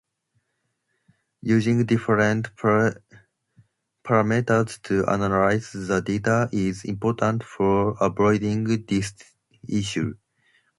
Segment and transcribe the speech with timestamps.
[1.43, 3.03] Using different parameters
[4.81, 9.13] to analyze the data is important for avoiding this
[9.69, 10.15] issue.